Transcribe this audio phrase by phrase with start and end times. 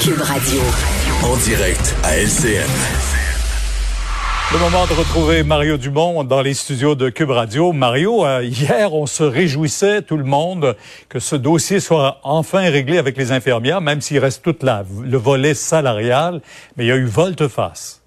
[0.00, 0.60] Cube Radio.
[1.24, 2.68] En direct à LCN.
[4.52, 7.72] Le moment de retrouver Mario Dumont dans les studios de Cube Radio.
[7.72, 10.76] Mario, euh, hier, on se réjouissait, tout le monde,
[11.08, 15.18] que ce dossier soit enfin réglé avec les infirmières, même s'il reste tout la, le
[15.18, 16.42] volet salarial.
[16.76, 18.02] Mais il y a eu volte-face.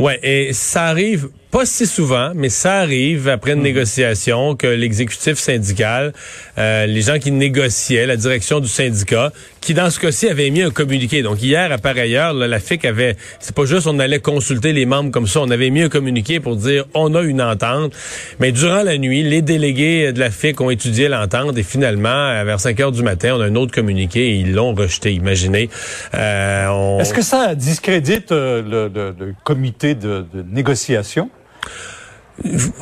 [0.00, 5.38] Ouais, et ça arrive pas si souvent, mais ça arrive après une négociation que l'exécutif
[5.38, 6.12] syndical,
[6.58, 10.62] euh, les gens qui négociaient, la direction du syndicat, qui dans ce cas-ci avait mis
[10.62, 11.22] un communiqué.
[11.22, 14.84] Donc hier, à pareille heure, la FIC avait, c'est pas juste on allait consulter les
[14.84, 17.94] membres comme ça, on avait mis un communiqué pour dire on a une entente.
[18.40, 22.60] Mais durant la nuit, les délégués de la FIC ont étudié l'entente et finalement, vers
[22.60, 25.12] 5 heures du matin, on a un autre communiqué et ils l'ont rejeté.
[25.12, 25.70] Imaginez.
[26.14, 31.30] Euh, Est-ce que ça discrédite euh, le, le, le, comité de, de négociation?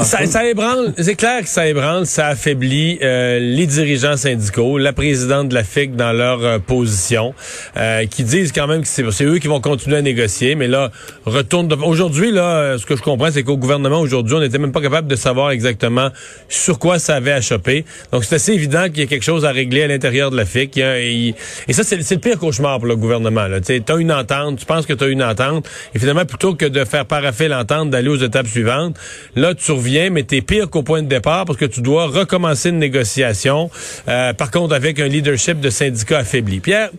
[0.00, 4.92] Ça, ça, ébranle, c'est clair que ça ébranle, ça affaiblit euh, les dirigeants syndicaux, la
[4.92, 7.34] présidente de la FIC dans leur euh, position,
[7.78, 10.90] euh, qui disent quand même que c'est eux qui vont continuer à négocier, mais là,
[11.24, 14.82] retourne aujourd'hui, là, ce que je comprends, c'est qu'au gouvernement, aujourd'hui, on n'était même pas
[14.82, 16.10] capable de savoir exactement
[16.50, 17.86] sur quoi ça avait à choper.
[18.12, 20.44] Donc, c'est assez évident qu'il y a quelque chose à régler à l'intérieur de la
[20.44, 20.76] FIC.
[20.76, 21.34] et,
[21.70, 23.46] ça, c'est le pire cauchemar pour le gouvernement.
[23.64, 26.66] Tu as une entente, tu penses que tu as une entente, et finalement, plutôt que
[26.66, 28.96] de faire paraffer l'entente, d'aller aux étapes suivantes,
[29.34, 32.70] là, tu reviens, mais t'es pire qu'au point de départ parce que tu dois recommencer
[32.70, 33.70] une négociation.
[34.08, 36.60] Euh, par contre, avec un leadership de syndicat affaibli.
[36.60, 36.90] Pierre,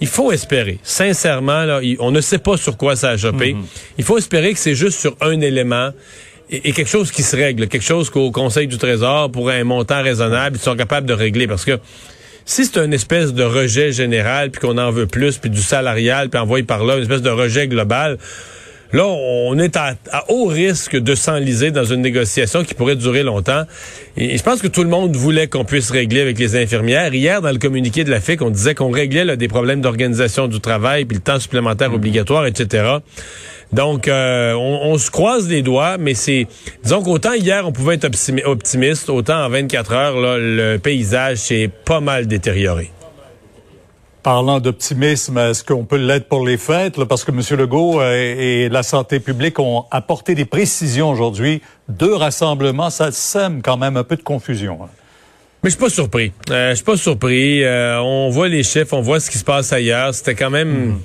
[0.00, 3.54] il faut espérer, sincèrement, là, on ne sait pas sur quoi ça a chopé.
[3.54, 3.64] Mhm.
[3.98, 5.90] Il faut espérer que c'est juste sur un élément
[6.50, 10.02] et, quelque chose qui se règle, quelque chose qu'au Conseil du Trésor, pour un montant
[10.02, 11.46] raisonnable, ils sont capables de régler.
[11.46, 11.78] Parce que
[12.44, 16.28] si c'est une espèce de rejet général, puis qu'on en veut plus, puis du salarial,
[16.28, 18.18] puis envoyé par là, une espèce de rejet global,
[18.92, 19.94] Là, on est à,
[20.28, 23.62] haut risque de s'enliser dans une négociation qui pourrait durer longtemps.
[24.16, 27.14] Et, je pense que tout le monde voulait qu'on puisse régler avec les infirmières.
[27.14, 30.60] Hier, dans le communiqué de la FIC, on disait qu'on réglait des problèmes d'organisation du
[30.60, 32.96] travail, puis le temps supplémentaire obligatoire, etc.
[33.72, 36.48] Donc, euh, on, se croise les doigts, mais c'est...
[36.82, 38.10] Disons qu'autant hier, on pouvait être
[38.44, 42.90] optimiste, autant en 24 heures, là, le paysage s'est pas mal détérioré.
[44.22, 47.02] Parlant d'optimisme, est-ce qu'on peut l'être pour les fêtes?
[47.04, 47.40] parce que M.
[47.58, 51.62] Legault euh, et la santé publique ont apporté des précisions aujourd'hui.
[51.88, 54.80] Deux rassemblements, ça sème quand même un peu de confusion.
[54.82, 54.88] Hein.
[55.62, 56.32] Mais je suis pas surpris.
[56.50, 57.64] Euh, je suis pas surpris.
[57.64, 60.14] Euh, on voit les chiffres, on voit ce qui se passe ailleurs.
[60.14, 60.90] C'était quand même...
[60.90, 60.98] Hmm.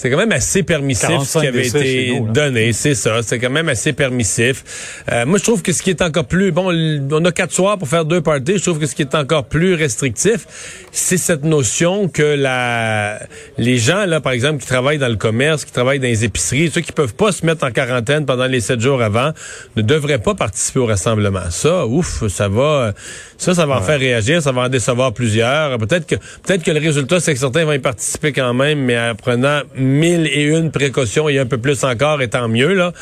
[0.00, 3.20] C'est quand même assez permissif ce qui avait été donné, c'est ça.
[3.20, 5.02] C'est quand même assez permissif.
[5.10, 6.72] Euh, moi, je trouve que ce qui est encore plus bon,
[7.10, 8.58] on a quatre soirs pour faire deux parties.
[8.58, 10.46] Je trouve que ce qui est encore plus restrictif,
[10.92, 13.18] c'est cette notion que la,
[13.56, 16.70] les gens là, par exemple, qui travaillent dans le commerce, qui travaillent dans les épiceries,
[16.72, 19.32] ceux qui peuvent pas se mettre en quarantaine pendant les sept jours avant,
[19.74, 21.50] ne devraient pas participer au rassemblement.
[21.50, 22.92] Ça, ouf, ça va,
[23.36, 25.76] ça, ça va en faire réagir, ça va en décevoir plusieurs.
[25.78, 28.96] Peut-être que, peut-être que le résultat, c'est que certains vont y participer quand même, mais
[28.96, 32.92] en prenant mille et une précautions et un peu plus encore, et tant mieux là.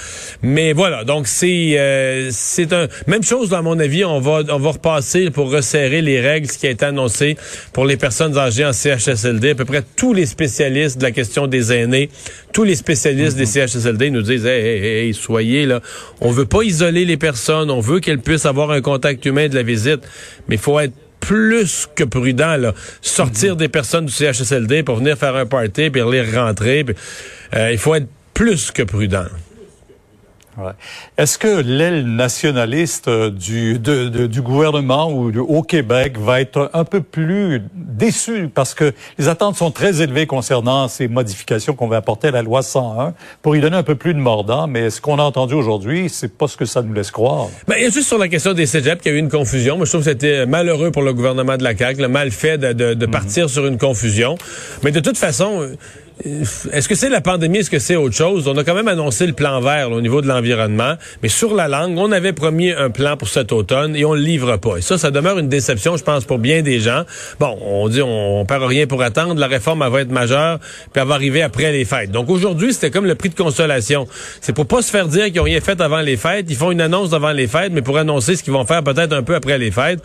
[0.42, 4.04] Mais voilà, donc c'est euh, c'est un même chose à mon avis.
[4.04, 7.36] On va on va repasser pour resserrer les règles, qui a été annoncé
[7.72, 9.50] pour les personnes âgées en CHSLD.
[9.50, 12.10] À peu près tous les spécialistes de la question des aînés,
[12.52, 15.80] tous les spécialistes des CHSLD nous disent hey, hey, hey, soyez là,
[16.20, 19.54] on veut pas isoler les personnes, on veut qu'elles puissent avoir un contact humain de
[19.54, 20.00] la visite,
[20.48, 20.94] mais il faut être
[21.26, 22.56] plus que prudent.
[22.56, 22.72] Là.
[23.02, 23.58] Sortir mhm.
[23.58, 26.86] des personnes du CHSLD pour venir faire un party puis les rentrer.
[27.54, 29.26] Euh, il faut être plus que prudent.
[30.56, 30.72] Ouais.
[31.18, 37.02] Est-ce que l'aile nationaliste euh, du, du gouvernement ou au Québec va être un peu
[37.02, 42.28] plus déçue parce que les attentes sont très élevées concernant ces modifications qu'on va apporter
[42.28, 45.18] à la loi 101 pour y donner un peu plus de mordant, mais ce qu'on
[45.18, 47.48] a entendu aujourd'hui, c'est pas ce que ça nous laisse croire.
[47.68, 49.76] Ben, juste sur la question des cégeps, qu'il y a eu une confusion.
[49.76, 52.58] Moi, je trouve que c'était malheureux pour le gouvernement de la CAQ, le mal fait
[52.58, 53.12] de, de, de mhm.
[53.12, 54.36] partir sur une confusion.
[54.82, 55.68] Mais de toute façon,
[56.24, 58.48] est-ce que c'est la pandémie, est-ce que c'est autre chose?
[58.48, 61.68] On a quand même annoncé le plan vert au niveau de l'environnement, mais sur la
[61.68, 64.78] langue, on avait promis un plan pour cet automne et on le livre pas.
[64.78, 67.04] Et ça, ça demeure une déception, je pense, pour bien des gens.
[67.38, 70.58] Bon, on dit on, on perd rien pour attendre, la réforme elle va être majeure,
[70.92, 72.10] puis elle va arriver après les fêtes.
[72.10, 74.08] Donc aujourd'hui, c'était comme le prix de consolation.
[74.40, 76.46] C'est pour pas se faire dire qu'ils ont rien fait avant les fêtes.
[76.48, 79.12] Ils font une annonce avant les fêtes, mais pour annoncer ce qu'ils vont faire peut-être
[79.12, 80.00] un peu après les fêtes.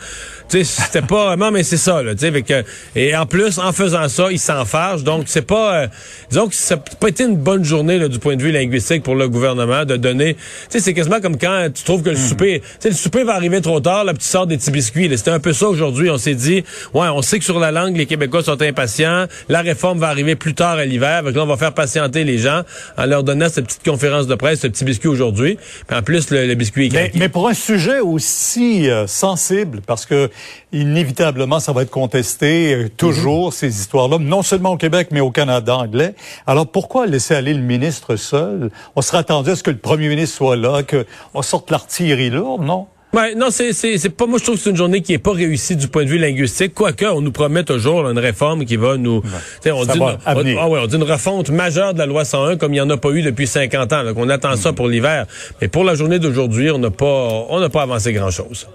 [0.49, 2.15] Tu sais, c'était pas vraiment, mais c'est ça, là.
[2.15, 2.65] Tu sais,
[2.95, 5.03] et en plus, en faisant ça, ils s'en fâchent.
[5.03, 5.87] Donc c'est pas, euh,
[6.29, 9.03] disons que ça n'a pas été une bonne journée là, du point de vue linguistique
[9.03, 10.35] pour le gouvernement de donner.
[10.35, 12.29] Tu sais, c'est quasiment comme quand tu trouves que le hmm.
[12.29, 14.71] souper, tu sais, le souper va arriver trop tard, là, puis tu sors des petits
[14.71, 15.09] biscuits.
[15.17, 16.09] C'était un peu ça aujourd'hui.
[16.09, 16.63] On s'est dit,
[16.93, 19.25] ouais, on sait que sur la langue, les Québécois sont impatients.
[19.49, 21.23] La réforme va arriver plus tard à l'hiver.
[21.23, 22.61] Donc là, on va faire patienter les gens
[22.97, 25.57] en leur donnant cette petite conférence de presse, ce petit biscuit aujourd'hui.
[25.91, 30.29] En plus, le, biscuit est mais, mais, pour un sujet aussi euh, sensible, parce que
[30.71, 33.51] inévitablement, ça va être contesté euh, toujours, mhm.
[33.51, 36.15] ces histoires-là, non seulement au Québec, mais au Canada anglais.
[36.47, 38.71] Alors pourquoi laisser aller le ministre seul?
[38.95, 42.63] On serait attendu à ce que le premier ministre soit là, qu'on sorte l'artillerie lourde,
[42.63, 42.87] non?
[43.13, 45.33] Ouais, non, c'est c'est pas moi je trouve que c'est une journée qui est pas
[45.33, 48.95] réussie du point de vue linguistique, quoique on nous promet toujours une réforme qui va
[48.95, 49.21] nous
[49.65, 52.73] on dit une, ah ouais, on dit une refonte majeure de la loi 101 comme
[52.73, 54.03] il y en a pas eu depuis 50 ans.
[54.05, 55.25] Donc on attend ça pour l'hiver,
[55.59, 58.69] mais pour la journée d'aujourd'hui, on n'a pas on n'a pas avancé grand-chose.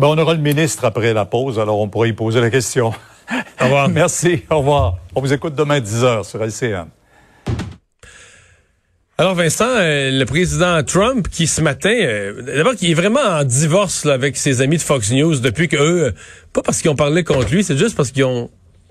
[0.00, 2.92] Ben, on aura le ministre après la pause, alors on pourra y poser la question.
[3.60, 3.88] Au revoir.
[3.90, 4.98] Merci, au revoir.
[5.14, 6.86] On vous écoute demain à 10h sur LCN.
[9.20, 13.44] Alors Vincent, euh, le président Trump qui ce matin, euh, d'abord qui est vraiment en
[13.44, 16.12] divorce avec ses amis de Fox News depuis que eux, euh,
[16.54, 18.50] pas parce qu'ils ont parlé contre lui, c'est juste parce qu'ils ont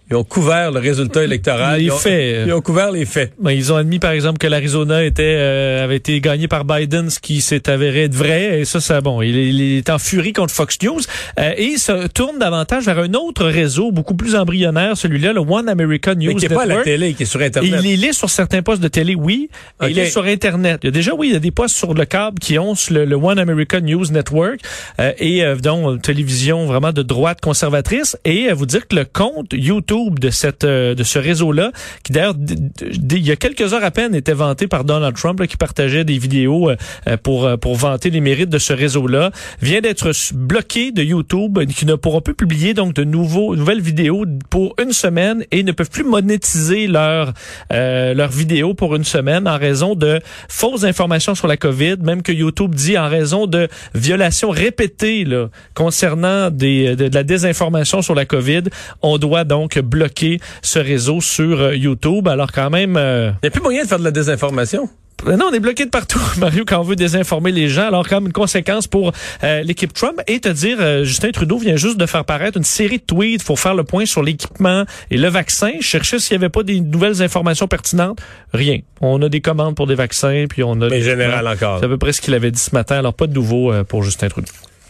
[0.09, 1.79] ils ont couvert le résultat électoral.
[1.79, 2.47] Les faits.
[2.47, 3.33] Ils ont couvert les faits.
[3.39, 7.09] Ben, ils ont admis, par exemple, que l'Arizona était euh, avait été gagné par Biden,
[7.09, 8.61] ce qui s'est avéré être vrai.
[8.61, 9.21] Et ça, c'est bon.
[9.21, 10.99] Il, il, est en furie contre Fox News
[11.39, 15.41] euh, et il se tourne davantage vers un autre réseau beaucoup plus embryonnaire, celui-là, le
[15.41, 17.81] One American News Mais qui n'est pas à la télé, qui est sur Internet.
[17.83, 19.49] Il, est sur certains postes de télé, oui.
[19.87, 20.79] il est sur Internet.
[20.83, 22.73] Il y a déjà, oui, il y a des postes sur le câble qui ont
[22.89, 24.59] le, One American News Network
[24.99, 28.17] euh, et euh, donc télévision vraiment de droite conservatrice.
[28.25, 31.71] Et vous dire que le compte YouTube de cette de ce réseau-là,
[32.03, 32.35] qui d'ailleurs,
[32.81, 36.17] il y a quelques heures à peine, était vanté par Donald Trump, qui partageait des
[36.17, 36.75] vidéos euh,
[37.21, 39.31] pour, euh, pour vanter les mérites de ce réseau-là,
[39.61, 44.25] vient d'être bloqué de YouTube, qui ne pourront plus publier donc de nouveaux, nouvelles vidéos
[44.49, 47.33] pour une semaine et ne peuvent plus monétiser leurs
[47.73, 52.21] euh, leurs vidéos pour une semaine en raison de fausses informations sur la COVID, même
[52.21, 58.01] que YouTube dit en raison de violations répétées là, concernant des, de, de la désinformation
[58.01, 58.63] sur la COVID,
[59.01, 62.27] on doit donc bloquer ce réseau sur euh, YouTube.
[62.27, 62.95] Alors quand même...
[62.97, 64.89] Euh, Il n'y a plus moyen de faire de la désinformation.
[65.25, 67.87] Ben non, on est bloqué de partout, Mario, quand on veut désinformer les gens.
[67.87, 69.11] Alors, quand même, une conséquence pour
[69.43, 70.21] euh, l'équipe Trump.
[70.27, 73.59] Et te dire, Justin Trudeau vient juste de faire paraître une série de tweets pour
[73.59, 75.71] faire le point sur l'équipement et le vaccin.
[75.81, 78.19] Chercher s'il n'y avait pas des nouvelles informations pertinentes.
[78.53, 78.79] Rien.
[79.01, 80.87] On a des commandes pour des vaccins, puis on a...
[80.87, 81.79] Mais général encore.
[81.79, 82.99] C'est à peu près ce qu'il avait dit ce matin.
[82.99, 84.47] Alors, pas de nouveau pour Justin Trudeau.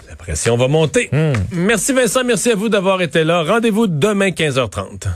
[0.09, 1.09] La pression va monter.
[1.11, 1.33] Hmm.
[1.51, 3.43] Merci Vincent, merci à vous d'avoir été là.
[3.43, 5.07] Rendez-vous demain 15h30.